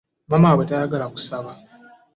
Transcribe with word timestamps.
Maama 0.29 0.47
waabwe 0.49 0.65
tayagala 0.69 1.05
kusaba. 1.13 1.51